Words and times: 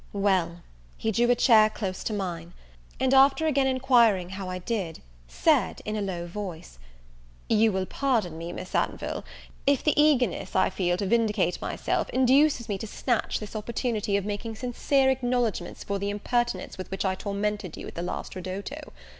Well, 0.13 0.63
he 0.97 1.11
drew 1.11 1.29
a 1.29 1.35
chair 1.35 1.69
close 1.69 2.03
to 2.05 2.11
mine; 2.11 2.53
and, 2.99 3.13
after 3.13 3.45
again 3.45 3.67
enquiring 3.67 4.29
how 4.29 4.49
I 4.49 4.57
did, 4.57 4.99
said, 5.27 5.83
in 5.85 5.95
a 5.95 6.01
low 6.01 6.25
voice, 6.25 6.79
"You 7.47 7.71
will 7.71 7.85
pardon 7.85 8.35
me, 8.35 8.51
Miss 8.51 8.73
Anville, 8.73 9.23
if 9.67 9.83
the 9.83 9.93
eagerness 10.01 10.55
I 10.55 10.71
feel 10.71 10.97
to 10.97 11.05
vindicate 11.05 11.61
myself, 11.61 12.09
induces 12.09 12.67
me 12.67 12.79
to 12.79 12.87
snatch 12.87 13.39
this 13.39 13.55
opportunity 13.55 14.17
of 14.17 14.25
making 14.25 14.55
sincere 14.55 15.11
acknowledgments 15.11 15.83
for 15.83 15.99
the 15.99 16.09
impertinence 16.09 16.79
with 16.79 16.89
which 16.89 17.05
I 17.05 17.13
tormented 17.13 17.77
you 17.77 17.85
at 17.87 17.93
the 17.93 18.01
last 18.01 18.33
ridotto. 18.35 18.93